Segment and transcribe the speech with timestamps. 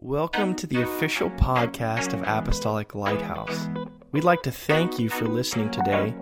[0.00, 3.68] Welcome to the official podcast of Apostolic Lighthouse.
[4.12, 6.14] We'd like to thank you for listening today,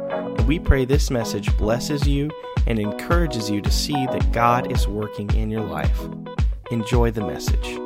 [0.46, 2.30] we pray this message blesses you
[2.66, 6.00] and encourages you to see that God is working in your life.
[6.70, 7.77] Enjoy the message.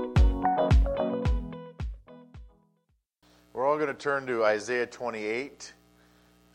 [3.52, 5.72] We're all going to turn to Isaiah 28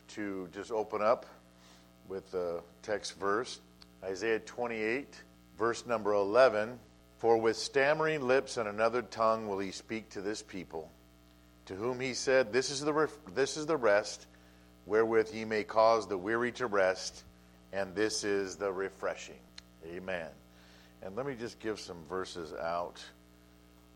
[0.08, 1.26] to just open up
[2.08, 3.60] with the text verse.
[4.02, 5.22] Isaiah 28,
[5.58, 6.78] verse number 11.
[7.26, 10.92] For with stammering lips and another tongue will he speak to this people,
[11.64, 14.28] to whom he said, This is the, ref- this is the rest
[14.84, 17.24] wherewith he may cause the weary to rest,
[17.72, 19.40] and this is the refreshing.
[19.84, 20.28] Amen.
[21.02, 23.04] And let me just give some verses out.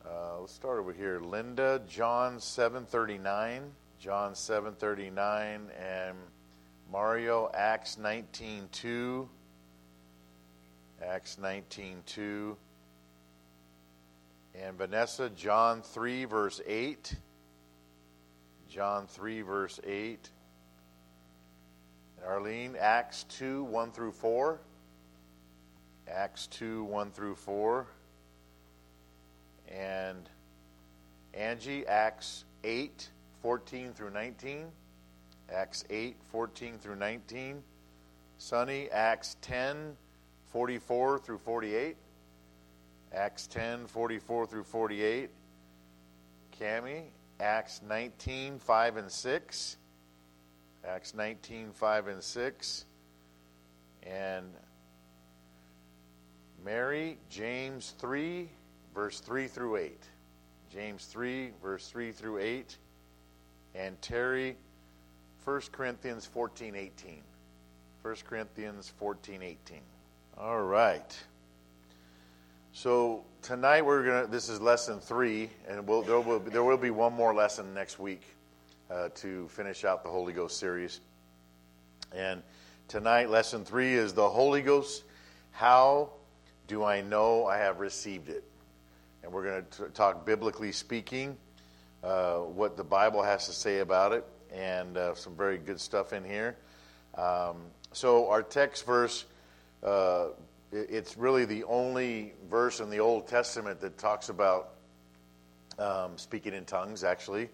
[0.05, 1.21] Uh, let's start over here.
[1.21, 6.19] Linda, John 7:39, John 7:39, and
[6.91, 9.29] Mario, Acts 19:2,
[11.01, 12.57] Acts 19:2,
[14.54, 17.16] and Vanessa, John 3 verse 8,
[18.68, 20.30] John 3 verse 8,
[22.16, 24.60] and Arlene, Acts 2 1 through 4,
[26.09, 27.87] Acts 2 1 through 4
[29.70, 30.29] and
[31.35, 33.10] Angie, Acts 8,
[33.42, 34.66] 14 through 19.
[35.52, 37.62] Acts 8, 14 through 19.
[38.38, 39.96] Sonny, Acts 10,
[40.46, 41.96] 44 through 48.
[43.13, 45.30] Acts 10, 44 through 48.
[46.61, 47.05] Cami,
[47.41, 49.77] Acts 19, 5 and 6.
[50.87, 52.85] Acts 19, 5 and 6.
[54.05, 54.47] And
[56.65, 58.49] Mary, James 3,
[58.95, 60.03] verse 3 through 8.
[60.73, 62.77] James 3, verse 3 through 8.
[63.75, 64.56] And Terry,
[65.44, 67.22] 1 Corinthians 14, 18.
[68.03, 69.81] 1 Corinthians 14, 18.
[70.38, 71.19] All right.
[72.81, 76.88] So tonight we're to, this is lesson three, and we'll, there, will, there will be
[76.88, 78.22] one more lesson next week
[78.91, 81.00] uh, to finish out the Holy Ghost series.
[82.10, 82.42] And
[82.88, 85.04] tonight, lesson three is the Holy Ghost.
[85.50, 86.08] How
[86.69, 88.44] do I know I have received it?
[89.22, 91.36] and we're going to talk biblically speaking,
[92.02, 94.24] uh, what the Bible has to say about it,
[94.54, 96.56] and uh, some very good stuff in here.
[97.14, 97.56] Um,
[97.92, 99.26] so, our text verse,
[99.82, 100.28] uh,
[100.72, 104.75] it's really the only verse in the Old Testament that talks about
[105.78, 107.48] um, speaking in tongues, actually,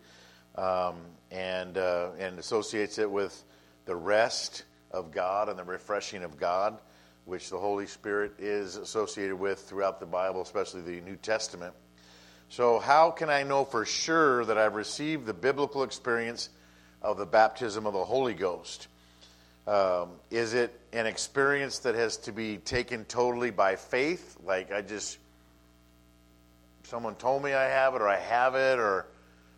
[0.56, 0.96] um,
[1.30, 3.44] and, uh, and associates it with
[3.84, 6.78] the rest of God and the refreshing of God
[7.26, 11.74] which the Holy Spirit is associated with throughout the Bible, especially the New Testament.
[12.48, 16.48] So, how can I know for sure that I've received the biblical experience
[17.02, 18.86] of the baptism of the Holy Ghost?
[19.66, 24.36] Um, is it an experience that has to be taken totally by faith?
[24.44, 25.18] Like I just,
[26.84, 29.08] someone told me I have it, or I have it, or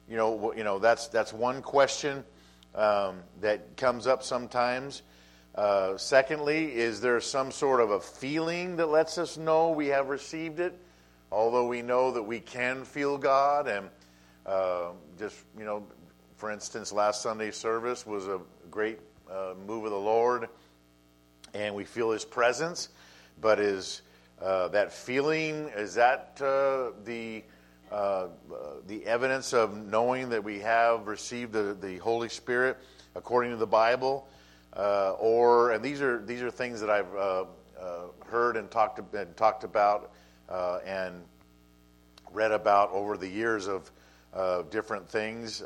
[0.09, 2.25] you know, you know, that's that's one question
[2.75, 5.03] um, that comes up sometimes.
[5.55, 10.09] Uh, secondly, is there some sort of a feeling that lets us know we have
[10.09, 10.79] received it?
[11.31, 13.91] Although we know that we can feel God, and
[14.47, 15.85] uh, just, you know,
[16.37, 18.41] for instance, last Sunday service was a
[18.71, 20.49] great uh, move of the Lord,
[21.55, 22.89] and we feel His presence.
[23.41, 24.03] But is
[24.43, 27.43] uh, that feeling, is that uh, the,
[28.87, 32.77] the evidence of knowing that we have received the, the Holy Spirit
[33.15, 34.29] according to the Bible?
[34.79, 37.45] uh, or and these are these are things that I've uh,
[37.79, 40.13] uh, heard and talked and talked about
[40.49, 41.23] uh, and
[42.33, 43.91] read about over the years of
[44.35, 45.63] uh, different things.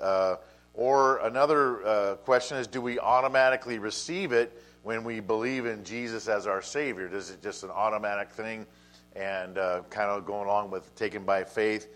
[0.74, 6.28] Uh, or another question is, do we automatically receive it when we believe in Jesus
[6.28, 7.08] as our Savior?
[7.08, 8.66] Does it just an automatic thing
[9.14, 9.56] and
[9.90, 11.88] kind of going along with taken by faith?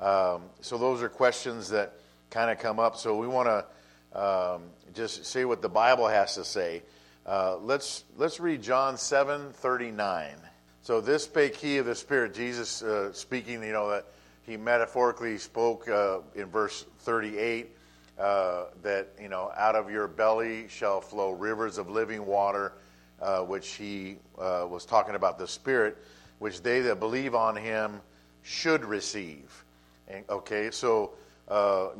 [0.00, 1.94] Um, so those are questions that
[2.30, 2.96] kind of come up.
[2.96, 4.62] So we want to um,
[4.94, 6.82] just see what the Bible has to say.
[7.26, 10.36] Uh, let's let's read John seven thirty nine.
[10.82, 13.62] So this spake he of the Spirit, Jesus uh, speaking.
[13.62, 14.06] You know that
[14.42, 17.76] he metaphorically spoke uh, in verse thirty eight
[18.20, 22.72] uh, that you know out of your belly shall flow rivers of living water,
[23.20, 25.96] uh, which he uh, was talking about the Spirit,
[26.38, 28.00] which they that believe on him
[28.42, 29.64] should receive.
[30.08, 31.12] And, okay, so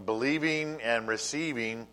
[0.05, 1.87] believing and receiving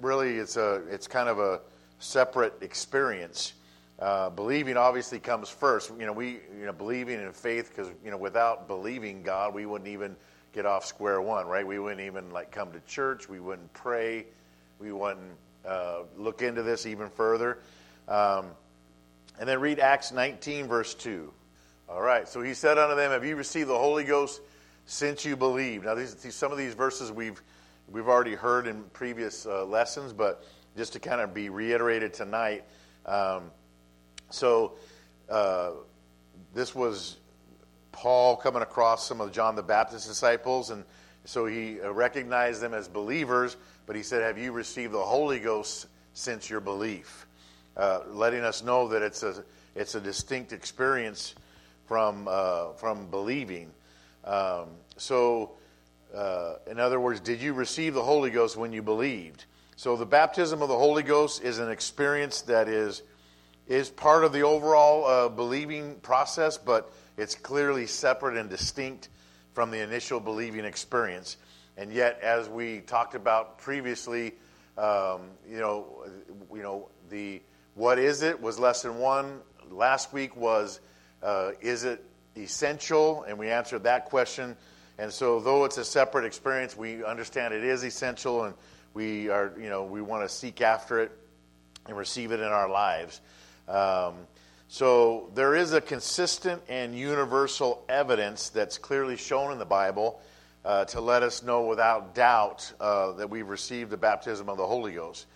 [0.00, 1.60] really it's a it's kind of a
[1.98, 3.54] separate experience.
[3.98, 5.92] Uh, believing obviously comes first.
[5.98, 9.66] You know, we you know believing in faith because you know without believing God, we
[9.66, 10.16] wouldn't even
[10.54, 11.66] get off square one, right?
[11.66, 13.28] We wouldn't even like come to church.
[13.28, 14.26] We wouldn't pray.
[14.78, 15.36] We wouldn't
[15.66, 17.58] uh, look into this even further.
[18.08, 18.46] Um,
[19.38, 21.32] and then read Acts 19 verse 2.
[21.88, 22.28] All right.
[22.28, 24.40] So he said unto them, Have you received the Holy Ghost
[24.86, 25.84] since you believe.
[25.84, 27.40] Now, these, these, some of these verses we've,
[27.90, 30.44] we've already heard in previous uh, lessons, but
[30.76, 32.64] just to kind of be reiterated tonight.
[33.06, 33.50] Um,
[34.30, 34.74] so,
[35.28, 35.70] uh,
[36.54, 37.16] this was
[37.94, 40.84] Paul coming across some of John the Baptist's disciples, and
[41.24, 43.56] so he uh, recognized them as believers,
[43.86, 47.26] but he said, Have you received the Holy Ghost since your belief?
[47.76, 49.44] Uh, letting us know that it's a,
[49.74, 51.34] it's a distinct experience
[51.86, 53.70] from, uh, from believing.
[54.24, 55.52] Um, so,
[56.14, 59.44] uh, in other words, did you receive the Holy Ghost when you believed?
[59.76, 63.02] So, the baptism of the Holy Ghost is an experience that is,
[63.68, 69.08] is part of the overall uh, believing process, but it's clearly separate and distinct
[69.52, 71.36] from the initial believing experience.
[71.76, 74.34] And yet, as we talked about previously,
[74.76, 76.04] um, you know,
[76.52, 77.40] you know, the
[77.74, 79.40] what is it was lesson one.
[79.70, 80.80] Last week was
[81.22, 82.04] uh, is it
[82.36, 83.24] essential?
[83.24, 84.56] And we answered that question.
[84.98, 88.54] And so, though it's a separate experience, we understand it is essential, and
[88.92, 91.10] we are, you know, we want to seek after it
[91.86, 93.20] and receive it in our lives.
[93.68, 94.14] Um,
[94.68, 100.20] so there is a consistent and universal evidence that's clearly shown in the Bible
[100.64, 104.66] uh, to let us know without doubt uh, that we've received the baptism of the
[104.66, 105.26] Holy Ghost.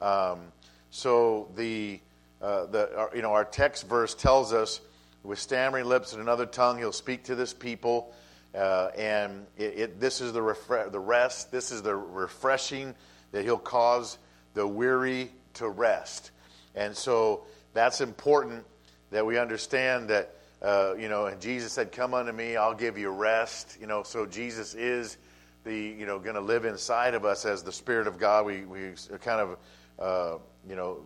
[0.00, 0.52] Um,
[0.90, 2.00] so the,
[2.40, 4.80] uh, the our, you know our text verse tells us,
[5.22, 8.14] with stammering lips and another tongue, he'll speak to this people,
[8.54, 11.50] uh, and it, it, this is the refre- the rest.
[11.50, 12.94] This is the refreshing
[13.32, 14.18] that he'll cause
[14.54, 16.30] the weary to rest,
[16.76, 17.42] and so
[17.74, 18.64] that's important
[19.10, 22.98] that we understand that, uh, you know, and Jesus said, Come unto me, I'll give
[22.98, 23.78] you rest.
[23.80, 25.16] You know, so Jesus is
[25.64, 28.46] the, you know, going to live inside of us as the Spirit of God.
[28.46, 29.58] We, we kind of,
[29.98, 30.38] uh,
[30.68, 30.98] you know,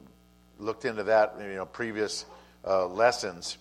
[0.59, 2.27] looked into that, you know, previous
[2.67, 3.59] uh, lessons.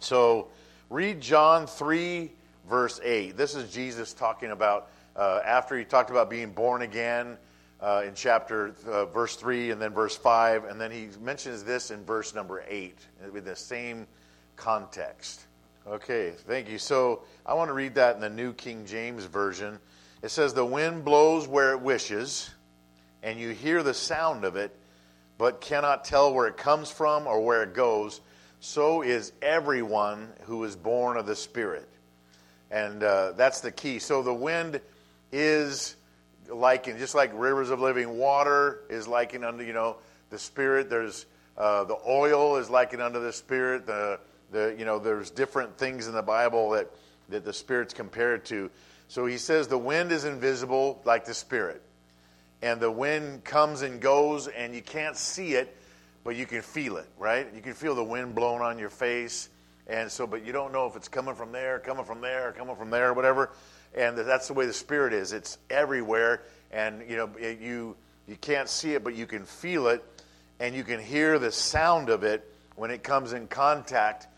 [0.00, 0.48] So
[0.90, 2.30] read John 3,
[2.68, 3.36] verse 8.
[3.36, 7.38] This is Jesus talking about, uh, after he talked about being born again
[7.80, 11.90] uh, in chapter uh, verse 3 and then verse 5 and then he mentions this
[11.90, 12.98] in verse number 8
[13.32, 14.06] with the same
[14.56, 15.46] context.
[15.86, 16.78] Okay thank you.
[16.78, 19.78] So i want to read that in the new king james version.
[20.22, 22.50] It says the wind blows where it wishes
[23.22, 24.76] and you hear the sound of it
[25.38, 28.20] but cannot tell where it comes from or where it goes.
[28.60, 31.88] So is everyone who is born of the spirit.
[32.72, 34.00] And uh, that's the key.
[34.00, 34.80] So the wind
[35.30, 35.94] is
[36.48, 39.96] likened, just like rivers of living water is likened unto, you know,
[40.30, 40.90] the Spirit.
[40.90, 43.86] There's uh, the oil is likened unto the Spirit.
[43.86, 44.20] The,
[44.52, 46.90] the, you know, there's different things in the Bible that,
[47.28, 48.70] that the Spirit's compared to.
[49.08, 51.82] So he says the wind is invisible like the Spirit.
[52.62, 55.76] And the wind comes and goes, and you can't see it,
[56.24, 57.46] but you can feel it, right?
[57.54, 59.48] You can feel the wind blowing on your face.
[59.86, 62.76] And so, but you don't know if it's coming from there, coming from there, coming
[62.76, 63.50] from there, whatever
[63.94, 65.32] and that's the way the Spirit is.
[65.32, 67.96] It's everywhere, and you know you
[68.26, 70.04] you can't see it, but you can feel it,
[70.60, 74.28] and you can hear the sound of it when it comes in contact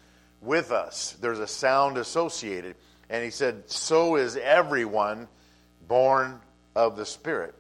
[0.41, 1.17] with us.
[1.20, 2.76] There's a sound associated,
[3.08, 5.29] and he said, "So is everyone
[5.87, 6.41] born
[6.75, 7.55] of the Spirit."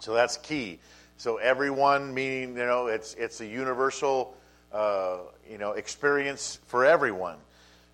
[0.00, 0.78] So that's key.
[1.16, 4.36] So everyone, meaning you know, it's it's a universal
[4.72, 5.18] uh,
[5.50, 7.38] you know experience for everyone.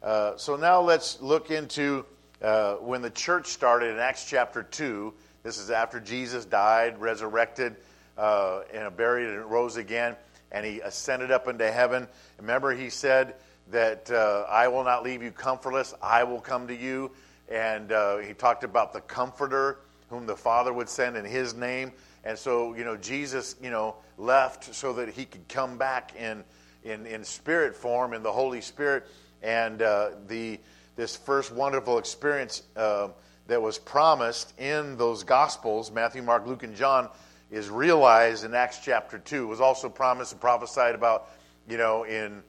[0.02, 2.04] Uh, so now let's look into
[2.44, 7.74] uh, when the church started in Acts chapter 2, this is after Jesus died, resurrected,
[8.18, 10.14] uh, and buried and rose again,
[10.52, 12.06] and he ascended up into heaven.
[12.38, 13.34] Remember, he said
[13.70, 17.10] that uh, I will not leave you comfortless, I will come to you.
[17.50, 19.78] And uh, he talked about the comforter
[20.10, 21.92] whom the Father would send in his name.
[22.24, 26.44] And so, you know, Jesus, you know, left so that he could come back in,
[26.84, 29.06] in, in spirit form, in the Holy Spirit.
[29.42, 30.58] And uh, the
[30.96, 33.08] this first wonderful experience uh,
[33.46, 37.08] that was promised in those Gospels, Matthew, Mark, Luke, and John,
[37.50, 39.44] is realized in Acts chapter 2.
[39.44, 41.30] It was also promised and prophesied about,
[41.68, 42.42] you know, in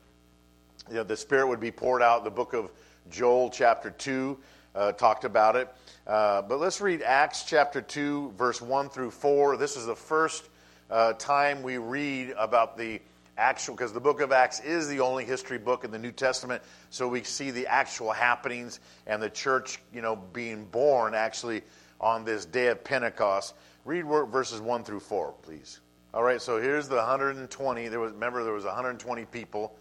[0.89, 2.23] you know, the Spirit would be poured out.
[2.23, 2.71] The book of
[3.09, 4.37] Joel, chapter 2,
[4.75, 5.73] uh, talked about it.
[6.05, 9.57] Uh, but let's read Acts chapter 2, verse 1 through 4.
[9.57, 10.49] This is the first
[10.89, 13.01] uh, time we read about the
[13.38, 16.62] actual, because the book of Acts is the only history book in the New Testament,
[16.89, 21.62] so we see the actual happenings and the church, you know, being born actually
[22.00, 23.56] on this day of Pentecost.
[23.84, 25.82] Read verses 1 through 4, please.
[26.13, 27.88] All right, so here's the 120.
[27.88, 29.77] There was, remember, there was 120 people.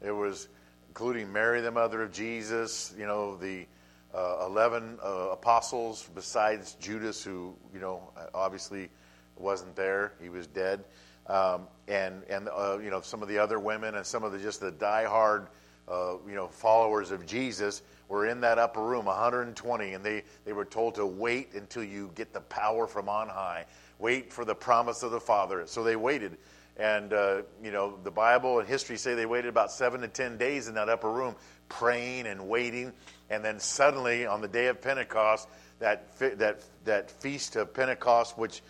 [0.00, 0.48] There was,
[0.88, 3.66] including Mary, the mother of Jesus, you know, the
[4.14, 8.90] uh, 11 uh, apostles, besides Judas, who, you know, obviously
[9.36, 10.12] wasn't there.
[10.20, 10.84] He was dead
[11.30, 14.38] um, and and uh, you know some of the other women and some of the
[14.38, 15.46] just the diehard
[15.88, 20.52] uh, you know followers of Jesus were in that upper room, 120, and they, they
[20.52, 23.64] were told to wait until you get the power from on high.
[24.00, 25.64] Wait for the promise of the Father.
[25.66, 26.36] So they waited.
[26.76, 30.38] And, uh, you know, the Bible and history say they waited about seven to ten
[30.38, 31.36] days in that upper room,
[31.68, 32.92] praying and waiting.
[33.30, 35.46] And then suddenly, on the day of Pentecost,
[35.78, 38.60] that, that, that feast of Pentecost, which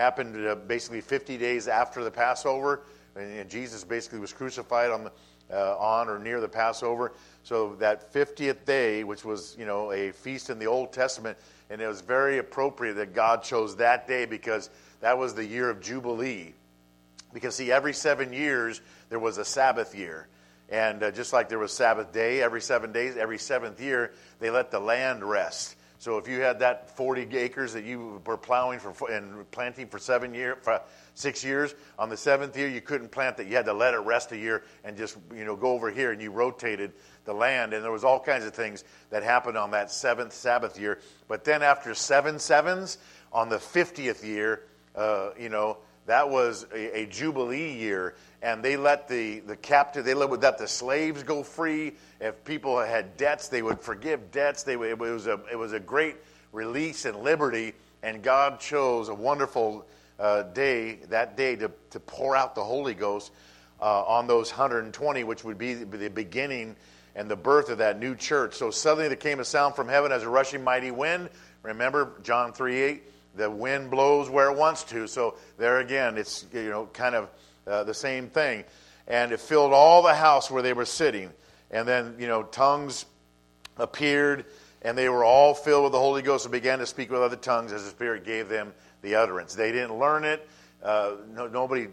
[0.00, 2.82] happened uh, basically 50 days after the Passover,
[3.14, 5.12] and, and Jesus basically was crucified on, the,
[5.52, 7.12] uh, on or near the Passover.
[7.42, 11.36] So that 50th day, which was, you know, a feast in the Old Testament,
[11.68, 15.68] and it was very appropriate that God chose that day because that was the year
[15.68, 16.54] of Jubilee.
[17.32, 18.80] Because, see, every seven years
[19.10, 20.26] there was a Sabbath year.
[20.70, 24.50] And uh, just like there was Sabbath day every seven days, every seventh year, they
[24.50, 25.76] let the land rest.
[26.00, 29.98] So if you had that 40 acres that you were plowing for and planting for
[29.98, 30.80] seven year, for
[31.12, 33.48] six years, on the seventh year you couldn't plant that.
[33.48, 36.12] You had to let it rest a year and just you know go over here
[36.12, 36.92] and you rotated
[37.26, 37.74] the land.
[37.74, 41.00] And there was all kinds of things that happened on that seventh Sabbath year.
[41.28, 42.96] But then after seven sevens,
[43.30, 44.62] on the 50th year,
[44.96, 45.76] uh, you know
[46.10, 50.58] that was a, a, jubilee year, and they let the, the captive, they let, let
[50.58, 51.92] the slaves go free.
[52.20, 54.64] If people had debts, they would forgive debts.
[54.64, 56.16] They, it, was a, it was a great
[56.52, 59.86] release and liberty, and God chose a wonderful
[60.18, 63.30] uh, day, that day, to, to pour out the Holy Ghost
[63.80, 66.74] uh, on those 120, which would be the beginning
[67.14, 68.54] and the birth of that new church.
[68.54, 71.30] So suddenly there came a sound from heaven as a rushing mighty wind.
[71.62, 73.02] Remember John 3 8?
[73.34, 75.06] The wind blows where it wants to.
[75.06, 77.28] So there again, it's you know kind of
[77.66, 78.64] uh, the same thing,
[79.06, 81.30] and it filled all the house where they were sitting.
[81.70, 83.06] And then you know tongues
[83.76, 84.44] appeared,
[84.82, 87.36] and they were all filled with the Holy Ghost and began to speak with other
[87.36, 88.72] tongues as the Spirit gave them
[89.02, 89.54] the utterance.
[89.54, 90.48] They didn't learn it.
[90.82, 91.88] Uh, no, nobody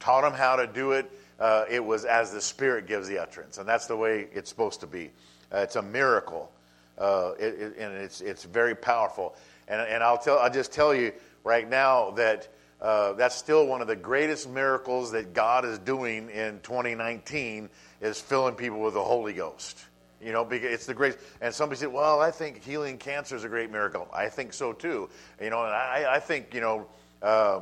[0.00, 1.10] taught them how to do it.
[1.38, 4.80] Uh, it was as the Spirit gives the utterance, and that's the way it's supposed
[4.80, 5.10] to be.
[5.52, 6.50] Uh, it's a miracle,
[6.98, 9.34] uh, it, it, and it's it's very powerful.
[9.68, 12.48] And, and I'll, tell, I'll just tell you right now that
[12.80, 18.20] uh, that's still one of the greatest miracles that God is doing in 2019 is
[18.20, 19.78] filling people with the Holy Ghost.
[20.20, 21.16] You know, because it's the great.
[21.42, 24.72] And somebody said, "Well, I think healing cancer is a great miracle." I think so
[24.72, 25.10] too.
[25.40, 26.86] You know, and I, I think you know,
[27.20, 27.60] uh,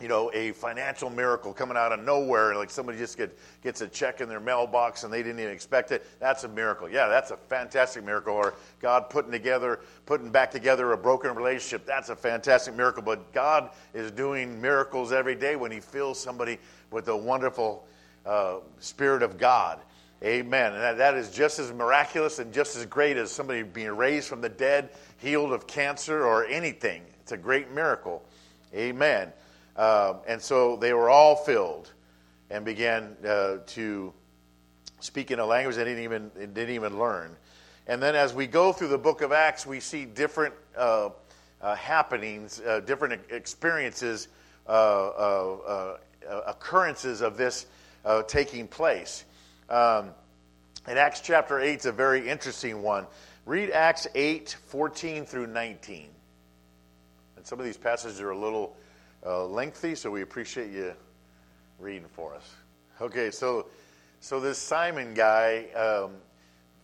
[0.00, 3.86] you know, a financial miracle coming out of nowhere, like somebody just get, gets a
[3.86, 6.04] check in their mailbox and they didn't even expect it.
[6.18, 6.88] That's a miracle.
[6.88, 8.34] Yeah, that's a fantastic miracle.
[8.34, 11.86] Or God putting together, putting back together a broken relationship.
[11.86, 13.02] That's a fantastic miracle.
[13.02, 16.58] But God is doing miracles every day when He fills somebody
[16.90, 17.86] with the wonderful
[18.26, 19.78] uh, Spirit of God.
[20.24, 20.72] Amen.
[20.72, 24.26] And that, that is just as miraculous and just as great as somebody being raised
[24.26, 27.02] from the dead, healed of cancer, or anything.
[27.20, 28.24] It's a great miracle.
[28.74, 29.32] Amen.
[29.76, 31.92] Um, and so they were all filled
[32.50, 34.12] and began uh, to
[35.00, 37.36] speak in a language they didn't even, didn't even learn.
[37.86, 41.10] And then as we go through the book of Acts, we see different uh,
[41.60, 44.28] uh, happenings, uh, different experiences,
[44.66, 45.96] uh, uh,
[46.46, 47.66] occurrences of this
[48.26, 49.24] taking place.
[49.68, 50.10] Um,
[50.86, 53.06] and Acts chapter 8 is a very interesting one.
[53.46, 56.08] Read Acts 8, 14 through 19.
[57.36, 58.76] And some of these passages are a little
[59.24, 60.92] uh, lengthy, so we appreciate you
[61.78, 62.54] reading for us.
[63.00, 63.66] Okay, so
[64.20, 65.66] so this Simon guy.
[65.74, 66.12] Um,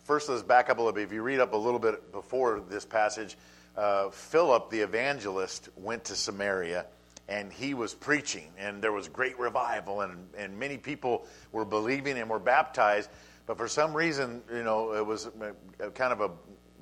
[0.03, 1.03] first, let's back up a little bit.
[1.03, 3.37] If you read up a little bit before this passage,
[3.77, 6.85] uh, Philip the evangelist went to Samaria
[7.29, 12.17] and he was preaching, and there was great revival, and, and many people were believing
[12.17, 13.09] and were baptized.
[13.45, 15.29] But for some reason, you know, it was
[15.95, 16.31] kind of a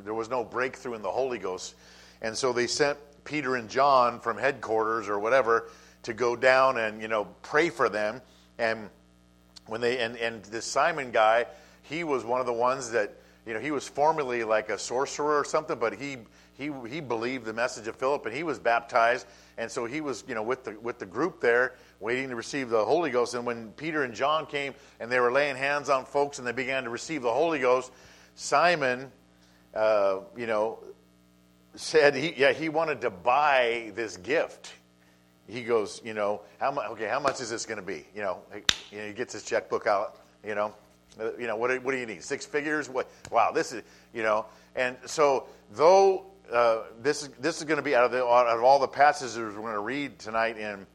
[0.03, 1.75] there was no breakthrough in the Holy Ghost,
[2.21, 2.97] and so they sent
[3.29, 5.69] Peter and John from headquarters or whatever
[6.01, 8.21] to go down and you know pray for them.
[8.57, 8.89] And
[9.67, 11.45] when they and and this Simon guy,
[11.83, 13.13] he was one of the ones that
[13.45, 16.17] you know he was formerly like a sorcerer or something, but he
[16.57, 19.27] he he believed the message of Philip and he was baptized.
[19.59, 22.69] And so he was you know with the with the group there waiting to receive
[22.69, 23.35] the Holy Ghost.
[23.35, 26.51] And when Peter and John came and they were laying hands on folks and they
[26.51, 27.91] began to receive the Holy Ghost,
[28.33, 29.11] Simon,
[29.75, 30.79] uh, you know,
[31.75, 34.73] said he, yeah, he wanted to buy this gift.
[35.47, 36.89] He goes, you know, how much?
[36.91, 38.05] Okay, how much is this going to be?
[38.15, 38.61] You know, he,
[38.91, 40.17] you know, he gets his checkbook out.
[40.45, 40.73] You know,
[41.19, 41.83] uh, you know what?
[41.83, 42.23] What do you need?
[42.23, 42.87] Six figures?
[42.87, 43.09] What?
[43.31, 43.83] Wow, this is
[44.13, 44.45] you know.
[44.75, 48.47] And so, though uh, this is this is going to be out of the out
[48.47, 50.85] of all the passages we're going to read tonight in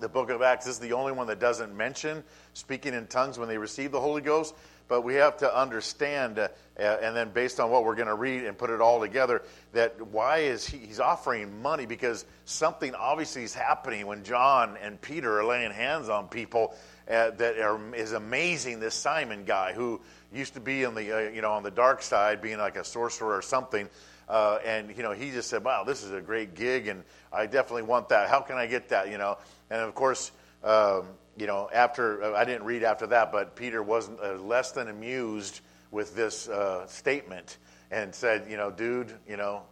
[0.00, 3.38] the book of Acts, this is the only one that doesn't mention speaking in tongues
[3.38, 4.54] when they receive the Holy Ghost.
[4.88, 6.48] But we have to understand, uh,
[6.78, 9.42] uh, and then based on what we're going to read and put it all together,
[9.72, 11.86] that why is he, he's offering money?
[11.86, 16.74] Because something obviously is happening when John and Peter are laying hands on people.
[17.08, 18.80] uh, that are, is amazing.
[18.80, 20.00] This Simon guy who
[20.32, 22.84] used to be on the uh, you know on the dark side, being like a
[22.84, 23.88] sorcerer or something.
[24.28, 27.46] Uh, and you know, he just said, "Wow, this is a great gig, and I
[27.46, 28.28] definitely want that.
[28.28, 29.38] How can I get that?" You know,
[29.70, 30.30] and of course,
[30.62, 34.72] um, you know, after uh, I didn't read after that, but Peter wasn't uh, less
[34.72, 35.60] than amused
[35.90, 37.58] with this uh, statement
[37.90, 39.62] and said, "You know, dude, you know,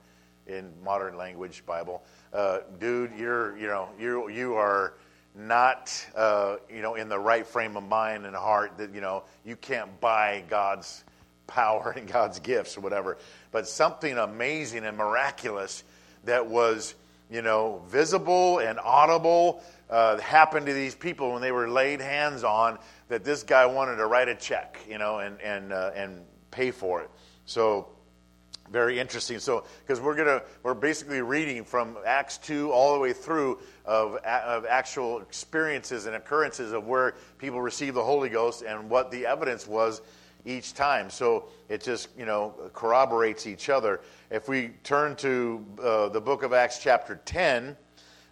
[0.47, 2.03] in modern language Bible,
[2.33, 4.95] uh, dude, you're you know you you are."
[5.33, 9.23] not uh, you know in the right frame of mind and heart that you know
[9.45, 11.05] you can't buy God's
[11.47, 13.19] power and God's gifts or whatever,
[13.53, 15.85] but something amazing and miraculous
[16.25, 16.95] that was
[17.31, 22.45] you know visible and audible uh, happened to these people when they were laid hands
[22.45, 22.79] on.
[23.09, 26.71] That this guy wanted to write a check, you know, and and uh, and pay
[26.71, 27.11] for it.
[27.45, 27.89] So
[28.71, 29.41] very interesting.
[29.41, 34.15] So, because we're gonna, we're basically reading from Acts two all the way through of,
[34.25, 39.27] of actual experiences and occurrences of where people received the Holy Ghost and what the
[39.27, 40.03] evidence was
[40.45, 41.11] each time.
[41.11, 44.01] So it just you know corroborates each other.
[44.31, 47.77] If we turn to uh, the book of Acts, chapter ten,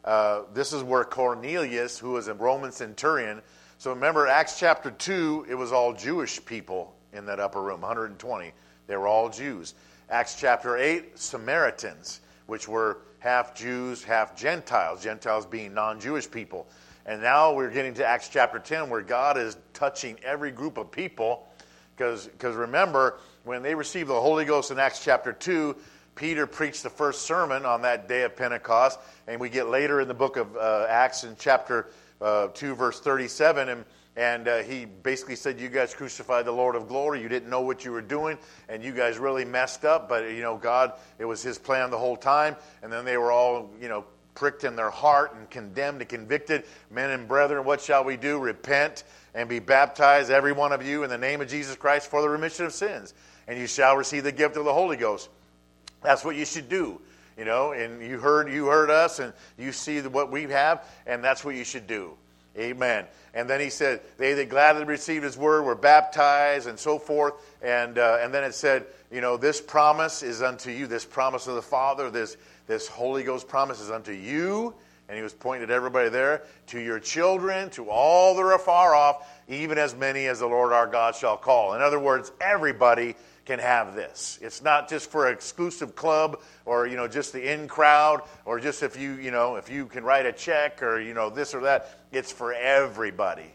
[0.04, 3.42] uh, this is where Cornelius, who was a Roman centurion.
[3.78, 8.52] So remember, Acts chapter two, it was all Jewish people in that upper room, 120.
[8.86, 9.74] They were all Jews.
[10.10, 16.66] Acts chapter 8, Samaritans, which were half Jews, half Gentiles, Gentiles being non Jewish people.
[17.06, 20.90] And now we're getting to Acts chapter 10, where God is touching every group of
[20.90, 21.47] people.
[21.98, 25.76] Because remember, when they received the Holy Ghost in Acts chapter 2,
[26.14, 28.98] Peter preached the first sermon on that day of Pentecost.
[29.26, 31.88] And we get later in the book of uh, Acts in chapter
[32.20, 33.68] uh, 2, verse 37.
[33.68, 33.84] And
[34.18, 37.22] and uh, he basically said, "You guys crucified the Lord of glory.
[37.22, 38.36] You didn't know what you were doing,
[38.68, 40.08] and you guys really messed up.
[40.08, 42.56] But you know, God, it was His plan the whole time.
[42.82, 46.64] And then they were all, you know, pricked in their heart and condemned and convicted.
[46.90, 48.40] Men and brethren, what shall we do?
[48.40, 49.04] Repent
[49.38, 52.28] and be baptized, every one of you, in the name of Jesus Christ for the
[52.28, 53.14] remission of sins,
[53.46, 55.28] and you shall receive the gift of the Holy Ghost."
[56.02, 57.00] That's what you should do
[57.36, 61.24] you know and you heard you heard us and you see what we have and
[61.24, 62.16] that's what you should do
[62.58, 63.06] Amen.
[63.34, 67.34] And then he said, They that gladly received his word were baptized and so forth.
[67.62, 71.46] And, uh, and then it said, You know, this promise is unto you, this promise
[71.46, 74.74] of the Father, this, this Holy Ghost promise is unto you.
[75.08, 78.94] And he was pointing at everybody there, to your children, to all that are far
[78.94, 81.74] off, even as many as the Lord our God shall call.
[81.74, 83.16] In other words, everybody
[83.48, 84.38] can have this.
[84.42, 88.60] It's not just for an exclusive club or you know just the in crowd or
[88.60, 91.54] just if you you know if you can write a check or you know this
[91.54, 91.98] or that.
[92.12, 93.50] It's for everybody.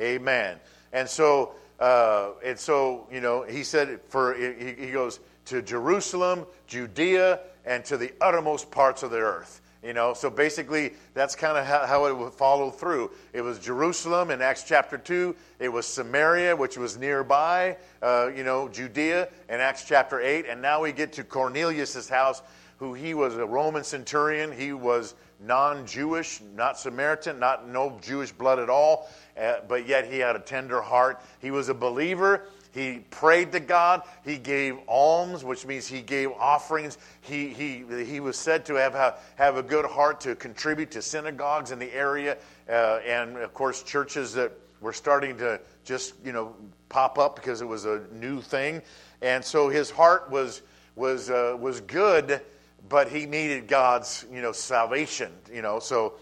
[0.00, 0.58] Amen.
[0.92, 6.44] And so uh, and so you know he said for he, he goes to Jerusalem,
[6.66, 9.60] Judea, and to the uttermost parts of the earth.
[9.84, 13.10] You know, so basically that's kind of how, how, it would follow through.
[13.34, 15.36] It was Jerusalem in Acts chapter 2.
[15.58, 20.46] It was Samaria, which was nearby, uh, you know, Judea in Acts chapter 8.
[20.48, 22.40] And now we get to Cornelius' house,
[22.78, 24.50] who he was a Roman centurion.
[24.52, 30.10] He was non Jewish, not Samaritan, not no Jewish blood at all, uh, but yet
[30.10, 31.20] he had a tender heart.
[31.40, 32.46] He was a believer.
[32.74, 34.02] He prayed to God.
[34.24, 36.98] He gave alms, which means he gave offerings.
[37.20, 41.70] He, he, he was said to have, have a good heart to contribute to synagogues
[41.70, 42.36] in the area
[42.68, 46.56] uh, and, of course, churches that were starting to just, you know,
[46.88, 48.82] pop up because it was a new thing.
[49.22, 50.60] And so his heart was,
[50.96, 52.40] was, uh, was good,
[52.88, 55.78] but he needed God's, you know, salvation, you know.
[55.78, 56.14] So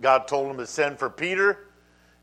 [0.00, 1.66] God told him to send for Peter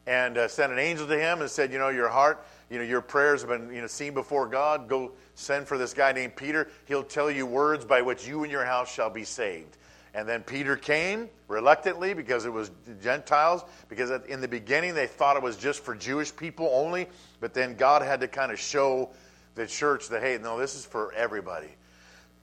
[0.08, 2.86] and uh, sent an angel to him and said, you know, your heart you know,
[2.86, 4.88] your prayers have been, you know, seen before God.
[4.88, 6.70] Go send for this guy named Peter.
[6.86, 9.78] He'll tell you words by which you and your house shall be saved.
[10.14, 12.72] And then Peter came reluctantly because it was
[13.04, 17.08] Gentiles, because in the beginning they thought it was just for Jewish people only,
[17.42, 19.10] but then God had to kind of show
[19.56, 21.70] the church that, hey, no, this is for everybody.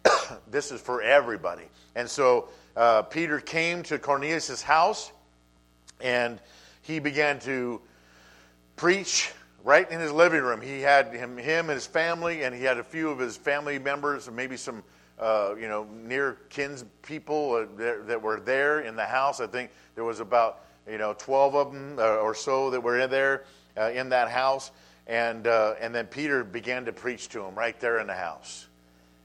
[0.50, 1.64] this is for everybody.
[1.94, 5.10] And so uh, Peter came to Cornelius' house
[6.02, 6.38] and
[6.82, 7.80] he began to
[8.76, 9.32] preach
[9.64, 10.60] right in his living room.
[10.60, 13.78] He had him, him and his family, and he had a few of his family
[13.78, 14.82] members, and maybe some,
[15.18, 19.40] uh, you know, near kins people uh, that, that, were there in the house.
[19.40, 22.98] I think there was about, you know, 12 of them uh, or so that were
[22.98, 23.44] in there
[23.76, 24.70] uh, in that house.
[25.06, 28.66] And, uh, and then Peter began to preach to him right there in the house.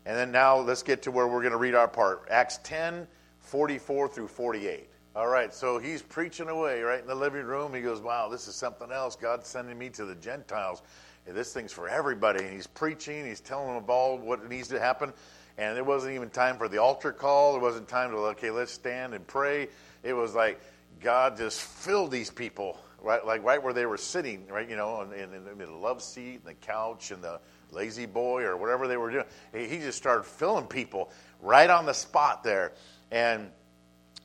[0.05, 2.27] And then now let's get to where we're going to read our part.
[2.29, 3.07] Acts 10,
[3.41, 4.87] 44 through 48.
[5.15, 7.71] All right, so he's preaching away right in the living room.
[7.71, 9.15] He goes, Wow, this is something else.
[9.15, 10.81] God's sending me to the Gentiles.
[11.27, 12.43] this thing's for everybody.
[12.43, 15.13] And he's preaching, he's telling them about what needs to happen.
[15.59, 17.51] And there wasn't even time for the altar call.
[17.51, 19.67] There wasn't time to, okay, let's stand and pray.
[20.01, 20.59] It was like
[20.99, 25.01] God just filled these people right, like right where they were sitting, right, you know,
[25.01, 27.39] in, in, in the love seat, and the couch, and the
[27.71, 29.25] lazy boy, or whatever they were doing.
[29.53, 32.71] He just started filling people right on the spot there,
[33.11, 33.51] and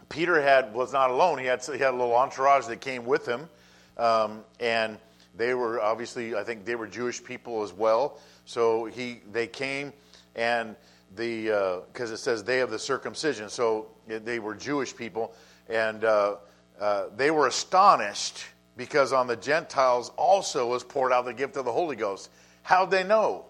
[0.08, 1.38] Peter had was not alone.
[1.38, 3.48] He had he had a little entourage that came with him,
[3.96, 4.98] um, and
[5.36, 8.18] they were obviously I think they were Jewish people as well.
[8.44, 9.92] So he they came
[10.34, 10.76] and
[11.16, 15.34] the because uh, it says they of the circumcision, so they were Jewish people,
[15.68, 16.36] and uh,
[16.80, 18.44] uh, they were astonished
[18.76, 22.30] because on the Gentiles also was poured out the gift of the Holy Ghost.
[22.62, 23.46] How'd they know?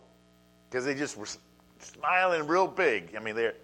[0.69, 1.29] Because they just were
[1.81, 3.15] smiling real big.
[3.15, 3.55] I mean, they're,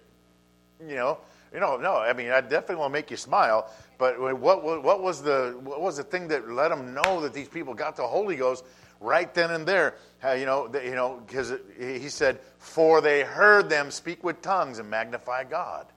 [0.87, 1.17] you know,
[1.53, 1.97] you know, no.
[1.97, 3.69] I mean, I definitely want to make you smile.
[3.97, 7.33] But what, what, what was the what was the thing that let them know that
[7.33, 8.65] these people got the Holy Ghost
[8.99, 9.95] right then and there?
[10.23, 14.79] Uh, you know, you know, because he said, "For they heard them speak with tongues
[14.79, 15.87] and magnify God."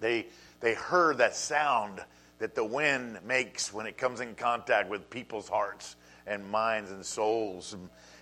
[0.00, 0.26] They
[0.60, 2.00] they heard that sound
[2.38, 7.04] that the wind makes when it comes in contact with people's hearts and minds and
[7.04, 7.76] souls.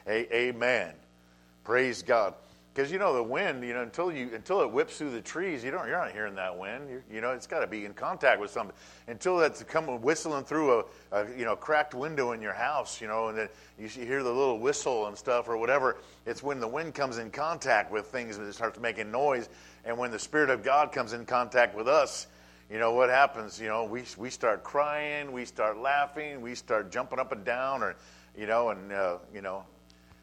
[0.09, 0.93] amen.
[1.65, 2.35] Praise God.
[2.75, 5.63] Because you know the wind, you know, until you until it whips through the trees,
[5.63, 6.89] you don't you're not hearing that wind.
[6.89, 8.75] You're, you know, it's got to be in contact with something.
[9.09, 13.09] Until that's coming whistling through a, a, you know cracked window in your house, you
[13.09, 15.99] know, and then you hear the little whistle and stuff or whatever.
[16.25, 19.51] It's when the wind comes in contact with things and it starts making noise.
[19.85, 22.27] And when the Spirit of God comes in contact with us,
[22.71, 23.61] you know what happens?
[23.61, 27.83] You know, we we start crying, we start laughing, we start jumping up and down,
[27.83, 27.97] or
[28.35, 29.63] you know, and uh, you know,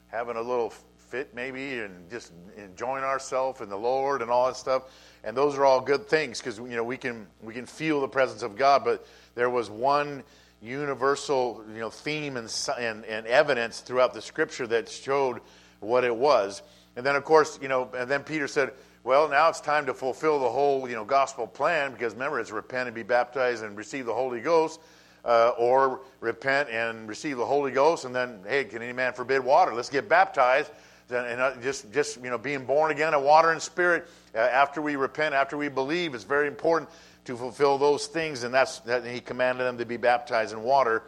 [0.07, 0.73] having a little
[1.09, 4.83] fit maybe and just enjoying ourselves and the Lord and all that stuff.
[5.23, 8.07] And those are all good things because you know we can we can feel the
[8.07, 8.83] presence of God.
[8.85, 10.23] But there was one
[10.61, 15.41] universal you know theme and, and, and evidence throughout the Scripture that showed
[15.79, 16.61] what it was.
[16.95, 18.71] And then of course you know and then Peter said.
[19.01, 22.51] Well, now it's time to fulfill the whole, you know, gospel plan because remember, it's
[22.51, 24.81] repent and be baptized and receive the Holy Ghost,
[25.23, 29.39] uh, or repent and receive the Holy Ghost, and then, hey, can any man forbid
[29.39, 29.73] water?
[29.73, 30.69] Let's get baptized
[31.11, 34.81] and uh, just, just you know, being born again of water and spirit uh, after
[34.81, 36.89] we repent, after we believe, it's very important
[37.25, 38.43] to fulfill those things.
[38.43, 41.03] And that's that he commanded them to be baptized in water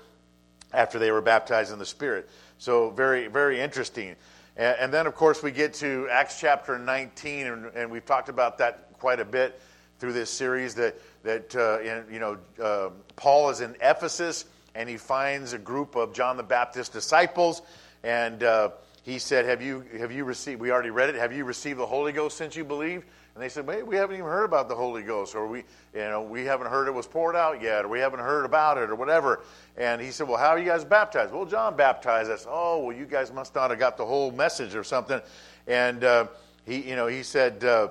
[0.73, 2.29] after they were baptized in the Spirit.
[2.57, 4.15] So very, very interesting.
[4.55, 8.29] And, and then, of course, we get to Acts chapter 19, and, and, we've talked
[8.29, 9.59] about that quite a bit
[9.99, 10.75] through this series.
[10.75, 15.57] That that uh, in, you know, uh, Paul is in Ephesus, and he finds a
[15.57, 17.61] group of John the Baptist disciples,
[18.03, 18.69] and uh,
[19.03, 21.85] he said, have you, have you received, we already read it, have you received the
[21.85, 23.05] Holy Ghost since you believed?
[23.33, 25.59] And they said, Wait, we haven't even heard about the Holy Ghost, or we,
[25.93, 28.77] you know, we haven't heard it was poured out yet, or we haven't heard about
[28.77, 29.41] it, or whatever.
[29.77, 31.31] And he said, Well, how are you guys baptized?
[31.31, 32.45] Well, John baptized us.
[32.47, 35.21] Oh, well, you guys must not have got the whole message or something.
[35.65, 36.27] And uh,
[36.65, 37.89] he, you know, he said, uh,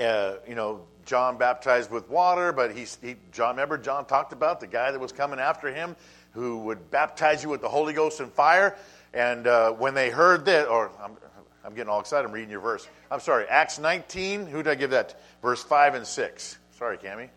[0.00, 4.60] uh, you know, John baptized with water, but he, he, John, remember John talked about
[4.60, 5.96] the guy that was coming after him
[6.32, 8.76] who would baptize you with the Holy Ghost and fire.
[9.16, 11.16] And uh, when they heard that, or I'm,
[11.64, 12.86] I'm getting all excited, I'm reading your verse.
[13.10, 15.18] I'm sorry, Acts 19, who did I give that?
[15.40, 16.58] Verse 5 and 6.
[16.72, 17.30] Sorry, Cami.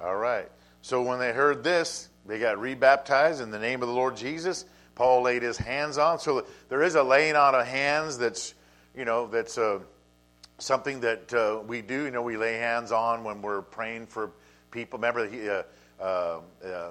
[0.00, 0.48] All right.
[0.82, 4.64] So when they heard this, they got rebaptized in the name of the Lord Jesus.
[4.94, 6.20] Paul laid his hands on.
[6.20, 8.54] So there is a laying on of hands that's,
[8.96, 9.80] you know, that's uh,
[10.58, 12.04] something that uh, we do.
[12.04, 14.30] You know, we lay hands on when we're praying for
[14.70, 15.00] people.
[15.00, 15.62] Remember, he, uh,
[16.00, 16.90] uh, uh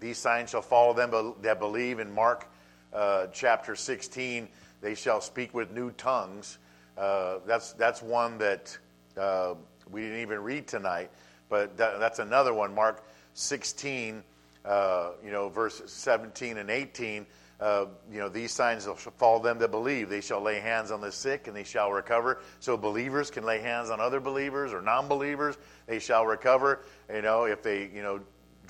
[0.00, 2.49] these signs shall follow them that believe in Mark
[2.92, 4.48] uh, chapter 16,
[4.80, 6.58] they shall speak with new tongues.
[6.96, 8.76] Uh, that's, that's one that
[9.16, 9.54] uh,
[9.90, 11.10] we didn't even read tonight,
[11.48, 12.74] but that, that's another one.
[12.74, 14.22] Mark 16,
[14.64, 17.26] uh, you know, verse 17 and 18.
[17.60, 20.08] Uh, you know, these signs shall follow them that believe.
[20.08, 22.40] They shall lay hands on the sick and they shall recover.
[22.58, 25.58] So believers can lay hands on other believers or non believers.
[25.86, 26.80] They shall recover.
[27.12, 28.20] You know, if they, you know,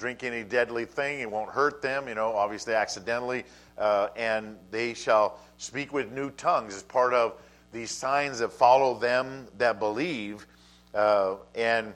[0.01, 3.45] drink any deadly thing, it won't hurt them, you know, obviously accidentally.
[3.77, 7.35] Uh, and they shall speak with new tongues as part of
[7.71, 10.47] these signs that follow them that believe.
[10.95, 11.93] Uh, and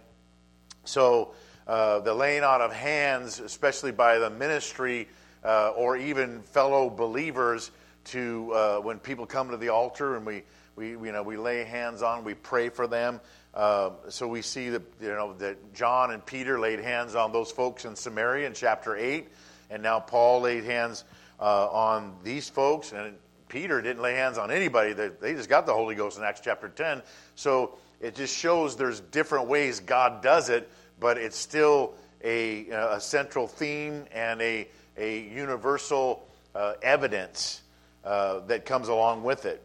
[0.85, 1.35] so
[1.67, 5.09] uh, the laying out of hands, especially by the ministry
[5.43, 7.71] uh, or even fellow believers,
[8.05, 10.43] to uh, when people come to the altar and we,
[10.77, 13.19] we, you know, we lay hands on, we pray for them.
[13.55, 17.53] Uh, so we see that you know that John and Peter laid hands on those
[17.53, 19.29] folks in Samaria in chapter eight,
[19.71, 21.05] and now Paul laid hands
[21.39, 23.15] uh, on these folks, and
[23.49, 24.93] Peter didn't lay hands on anybody.
[24.93, 27.01] They, they just got the Holy Ghost in Acts chapter ten.
[27.37, 33.01] So it just shows there's different ways God does it, but it's still a, a
[33.01, 37.63] central theme and a a universal uh, evidence
[38.05, 39.63] uh, that comes along with it.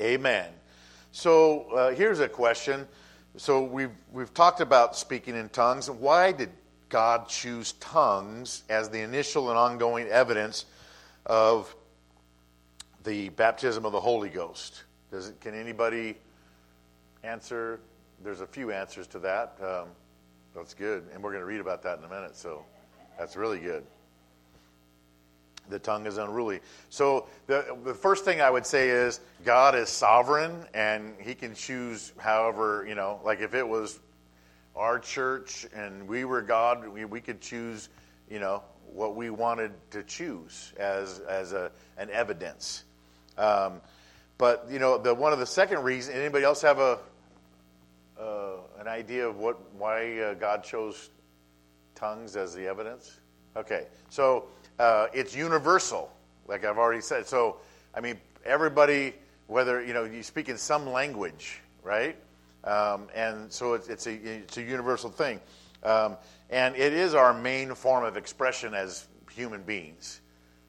[0.00, 0.48] Amen.
[1.12, 2.88] So uh, here's a question.
[3.36, 5.90] So we've we've talked about speaking in tongues.
[5.90, 6.50] Why did
[6.88, 10.64] God choose tongues as the initial and ongoing evidence
[11.26, 11.74] of
[13.04, 14.84] the baptism of the Holy Ghost?
[15.10, 16.16] Does it, can anybody
[17.22, 17.80] answer?
[18.24, 19.56] There's a few answers to that.
[19.62, 19.88] Um,
[20.54, 21.04] that's good.
[21.12, 22.64] And we're going to read about that in a minute, so
[23.18, 23.84] that's really good.
[25.68, 26.60] The tongue is unruly.
[26.90, 31.54] So, the, the first thing I would say is God is sovereign and He can
[31.54, 34.00] choose however, you know, like if it was
[34.76, 37.88] our church and we were God, we, we could choose,
[38.28, 42.84] you know, what we wanted to choose as, as a, an evidence.
[43.38, 43.80] Um,
[44.38, 46.98] but, you know, the, one of the second reasons, anybody else have a,
[48.18, 51.10] uh, an idea of what why uh, God chose
[51.94, 53.20] tongues as the evidence?
[53.56, 54.46] Okay, so
[54.78, 56.10] uh, it's universal,
[56.46, 57.26] like I've already said.
[57.26, 57.56] So,
[57.94, 59.14] I mean, everybody,
[59.46, 62.16] whether you know you speak in some language, right?
[62.64, 65.40] Um, and so it's, it's, a it's a universal thing,
[65.82, 66.16] um,
[66.50, 70.20] and it is our main form of expression as human beings.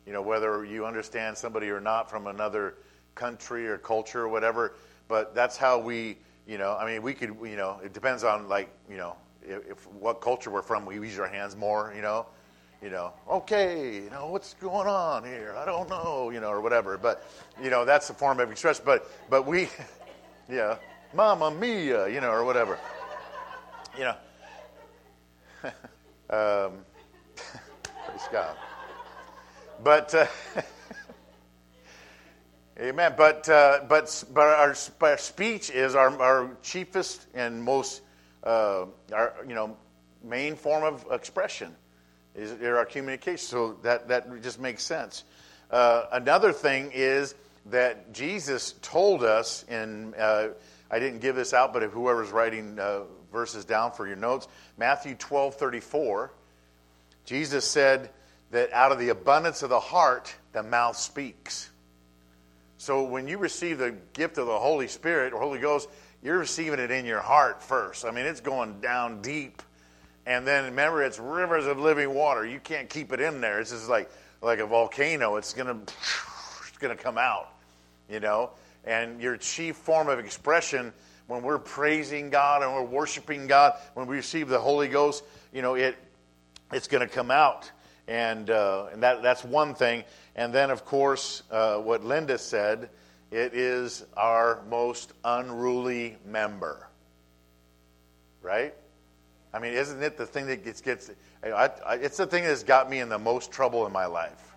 [0.06, 2.76] You know, whether you understand somebody or not from another
[3.16, 4.76] country or culture or whatever,
[5.08, 8.50] but that's how we you know, I mean, we could, you know, it depends on
[8.50, 12.02] like, you know, if, if what culture we're from, we use our hands more, you
[12.02, 12.26] know,
[12.84, 15.56] you know, okay, you know, what's going on here?
[15.58, 16.98] I don't know, you know, or whatever.
[16.98, 17.26] But,
[17.62, 18.84] you know, that's the form of expression.
[18.86, 19.70] But, but we,
[20.50, 20.76] yeah,
[21.14, 22.78] Mama Mia, you know, or whatever,
[23.98, 24.16] you know.
[26.30, 26.74] um,
[28.06, 28.56] praise God.
[29.82, 30.14] But.
[30.14, 30.28] Uh,
[32.80, 33.14] Amen.
[33.16, 38.02] But, uh, but, but our, our, speech is our, our chiefest and most,
[38.44, 39.78] uh, our, you know,
[40.24, 41.76] main form of expression
[42.36, 43.46] is there our communication.
[43.46, 45.24] So that, that just makes sense.
[45.70, 47.36] Uh, another thing is
[47.68, 50.50] that Jesus told us, in, uh,
[50.92, 55.16] I didn't give this out, but whoever's writing uh, verses down for your notes, Matthew
[55.16, 56.32] 12 34,
[57.26, 58.10] Jesus said
[58.52, 61.70] that out of the abundance of the heart, the mouth speaks.
[62.78, 65.88] So when you receive the gift of the Holy Spirit or Holy Ghost,
[66.22, 68.06] you're receiving it in your heart first.
[68.06, 69.62] I mean, it's going down deep.
[70.26, 72.46] And then remember, it's rivers of living water.
[72.46, 73.60] You can't keep it in there.
[73.60, 74.10] It's just like
[74.42, 75.36] like a volcano.
[75.38, 75.78] It's gonna
[76.68, 77.50] it's gonna come out,
[78.10, 78.52] you know.
[78.86, 80.94] And your chief form of expression
[81.28, 85.62] when we're praising God and we're worshiping God, when we receive the Holy Ghost, you
[85.62, 85.98] know, it
[86.72, 87.70] it's going to come out
[88.08, 90.04] and uh, and that that's one thing.
[90.36, 92.90] And then, of course, uh, what Linda said,
[93.32, 96.88] it is our most unruly member,
[98.42, 98.74] right?
[99.54, 101.12] I mean, isn't it the thing that gets gets?
[101.44, 104.56] I, I, it's the thing that's got me in the most trouble in my life,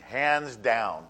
[0.00, 1.06] hands down.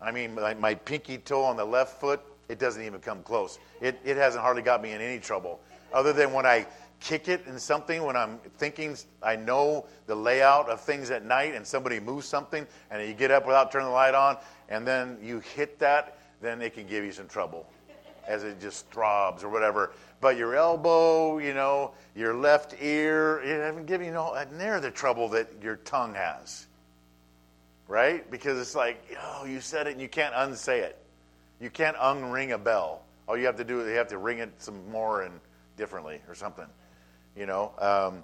[0.00, 3.60] I mean, my, my pinky toe on the left foot, it doesn't even come close.
[3.80, 5.60] It, it hasn't hardly got me in any trouble,
[5.92, 6.66] other than when I
[6.98, 11.54] kick it in something when I'm thinking I know the layout of things at night
[11.54, 14.36] and somebody moves something and you get up without turning the light on
[14.68, 17.66] and then you hit that, then it can give you some trouble
[18.26, 19.92] as it just throbs or whatever.
[20.20, 25.28] But your elbow, you know, your left ear, it give you no, near the trouble
[25.30, 26.66] that your tongue has.
[27.88, 28.28] Right?
[28.30, 30.98] Because it's like, oh, you said it and you can't unsay it.
[31.60, 33.02] You can't unring a bell.
[33.28, 35.38] All you have to do is you have to ring it some more and
[35.76, 36.66] differently or something
[37.36, 37.72] you know.
[37.78, 38.22] Um,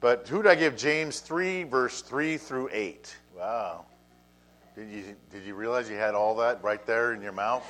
[0.00, 3.16] but who did I give James 3, verse 3 through 8?
[3.36, 3.86] Wow.
[4.76, 7.64] Did you, did you realize you had all that right there in your mouth?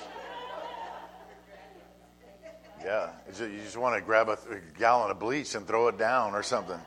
[2.85, 3.11] Yeah.
[3.39, 4.39] You just want to grab a
[4.79, 6.79] gallon of bleach and throw it down or something.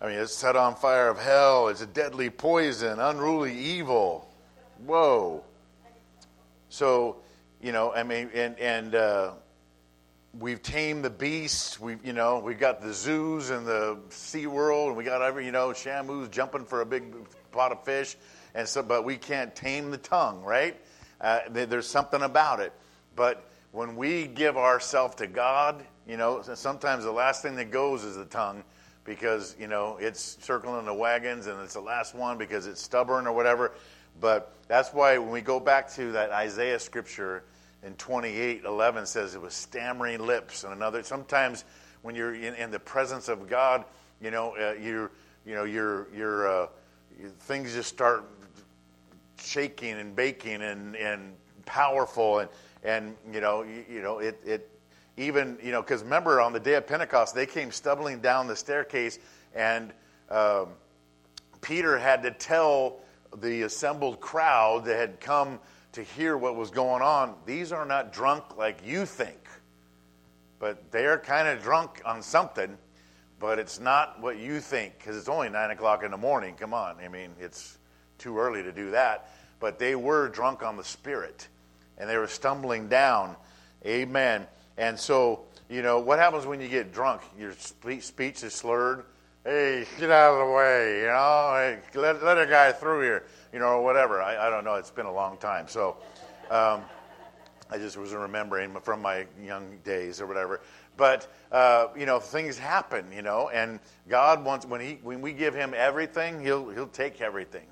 [0.00, 1.68] I mean, it's set on fire of hell.
[1.68, 4.28] It's a deadly poison, unruly evil.
[4.84, 5.44] Whoa.
[6.68, 7.18] So,
[7.62, 9.32] you know, I mean, and, and, uh,
[10.38, 11.78] we've tamed the beasts.
[11.80, 15.44] We've you know, we've got the zoos and the Sea World, and we got every,
[15.44, 17.12] you know, Shamu's jumping for a big
[17.50, 18.16] pot of fish,
[18.54, 20.76] and so, but we can't tame the tongue, right?
[21.20, 22.72] Uh, there's something about it.
[23.16, 28.04] But when we give ourselves to God, you know, sometimes the last thing that goes
[28.04, 28.64] is the tongue
[29.04, 33.26] because, you know, it's circling the wagons and it's the last one because it's stubborn
[33.26, 33.72] or whatever.
[34.20, 37.44] But that's why when we go back to that Isaiah scripture,
[37.82, 41.64] in 28 11 says it was stammering lips and another sometimes
[42.02, 43.84] when you're in, in the presence of god
[44.20, 45.10] you know uh, you
[45.46, 46.66] you know your your uh,
[47.40, 48.24] things just start
[49.38, 51.32] shaking and baking and and
[51.64, 52.50] powerful and
[52.82, 54.70] and you know you, you know it it
[55.16, 58.56] even you know because remember on the day of pentecost they came stumbling down the
[58.56, 59.18] staircase
[59.54, 59.92] and
[60.30, 60.68] um,
[61.60, 63.00] peter had to tell
[63.40, 65.58] the assembled crowd that had come
[65.92, 67.34] to hear what was going on.
[67.46, 69.38] These are not drunk like you think,
[70.58, 72.76] but they're kind of drunk on something.
[73.40, 76.54] but it's not what you think because it's only nine o'clock in the morning.
[76.54, 77.78] Come on, I mean it's
[78.18, 79.32] too early to do that.
[79.58, 81.48] But they were drunk on the Spirit,
[82.00, 83.36] and they were stumbling down.
[83.86, 84.46] Amen.
[84.76, 87.22] And so you know what happens when you get drunk?
[87.38, 89.04] Your speech is slurred.
[89.44, 91.52] Hey, get out of the way, you know.
[91.54, 94.20] Hey, let let a guy through here, you know, or whatever.
[94.20, 94.74] I, I don't know.
[94.74, 95.96] It's been a long time, so.
[96.50, 96.82] Um,
[97.72, 100.60] I just was remembering from my young days or whatever.
[100.96, 105.32] But uh, you know, things happen, you know, and God wants when he when we
[105.32, 107.66] give Him everything, He'll He'll take everything,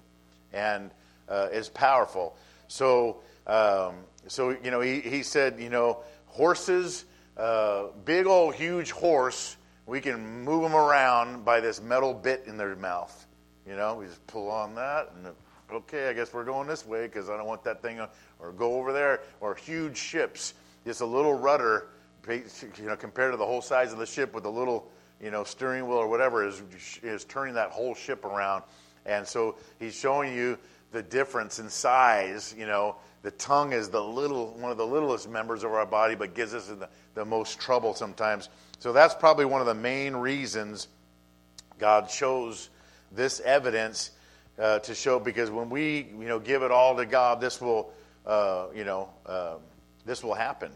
[0.53, 0.91] and
[1.29, 2.37] uh, is powerful.
[2.69, 3.95] So um,
[4.27, 7.05] so you know, He He said, you know, horses,
[7.37, 9.57] uh, big old huge horse,
[9.87, 13.27] we can move them around by this metal bit in their mouth.
[13.67, 15.35] You know, we just pull on that and
[15.73, 18.01] okay, I guess we're going this way because I don't want that thing,
[18.39, 21.89] or go over there, or huge ships, just a little rudder,
[22.27, 22.43] you
[22.87, 25.87] know, compared to the whole size of the ship with a little, you know, steering
[25.87, 26.63] wheel or whatever is
[27.03, 28.63] is turning that whole ship around,
[29.07, 30.59] and so he's showing you
[30.93, 32.55] the difference in size.
[32.57, 36.15] You know, the tongue is the little one of the littlest members of our body,
[36.15, 38.49] but gives us the, the most trouble sometimes.
[38.79, 40.89] So that's probably one of the main reasons
[41.79, 42.71] God shows
[43.13, 44.13] this evidence
[44.59, 47.93] uh, to show because when we you know give it all to God, this will
[48.27, 49.59] uh, you know um,
[50.05, 50.73] this will happen.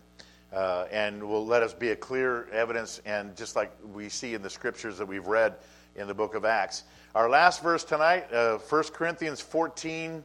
[0.53, 4.42] Uh, and will let us be a clear evidence, and just like we see in
[4.42, 5.55] the scriptures that we've read
[5.96, 6.85] in the book of Acts.
[7.14, 10.25] Our last verse tonight, uh, 1 Corinthians 14,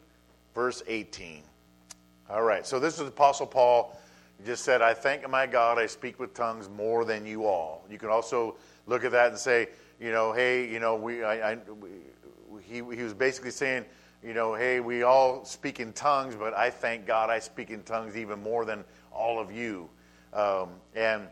[0.55, 1.43] verse 18.
[2.29, 3.99] All right, so this is Apostle Paul.
[4.39, 7.83] He just said, I thank my God I speak with tongues more than you all.
[7.89, 9.67] You can also look at that and say,
[9.99, 13.83] you know, hey, you know, we, I, I we, he, he was basically saying,
[14.23, 17.83] you know, hey, we all speak in tongues, but I thank God I speak in
[17.83, 19.89] tongues even more than all of you.
[20.31, 21.27] Um, and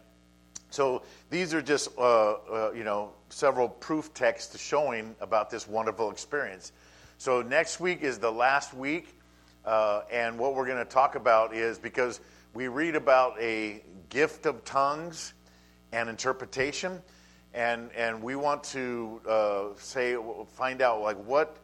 [0.76, 6.12] so these are just, uh, uh, you know, several proof texts showing about this wonderful
[6.12, 6.72] experience.
[7.18, 9.18] So next week is the last week,
[9.64, 12.20] uh, and what we're going to talk about is because
[12.54, 15.34] we read about a gift of tongues
[15.92, 17.02] and interpretation
[17.54, 20.18] and and we want to uh, say
[20.56, 21.58] find out like what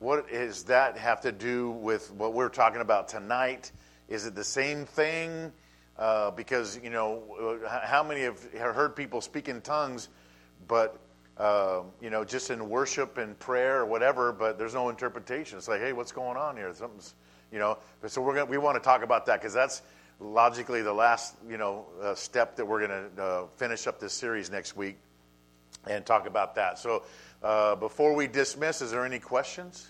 [0.00, 3.70] what does that have to do with what we're talking about tonight?
[4.08, 5.52] Is it the same thing?
[5.98, 10.08] Uh, because you know uh, how many have heard people speak in tongues,
[10.68, 10.98] but
[11.38, 15.56] uh, you know just in worship and prayer or whatever, but there's no interpretation.
[15.56, 16.72] It's like, hey, what's going on here?
[16.74, 17.14] Something's
[17.50, 17.78] you know.
[18.06, 19.80] So we're gonna, we want to talk about that because that's
[20.20, 24.12] logically the last you know uh, step that we're going to uh, finish up this
[24.12, 24.98] series next week
[25.86, 26.78] and talk about that.
[26.78, 27.04] So,
[27.42, 29.88] uh, before we dismiss, is there any questions?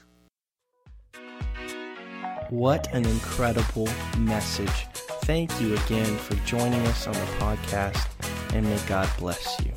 [2.51, 3.89] What an incredible
[4.19, 4.87] message.
[5.27, 8.07] Thank you again for joining us on the podcast,
[8.55, 9.73] and may God bless you.